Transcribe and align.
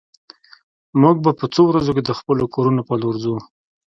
موږ 1.01 1.15
به 1.23 1.31
په 1.39 1.45
څو 1.53 1.61
ورځو 1.67 1.91
کې 1.95 2.03
د 2.05 2.11
خپلو 2.19 2.43
کورونو 2.53 2.81
په 2.89 2.93
لور 3.01 3.15
ځو 3.23 3.35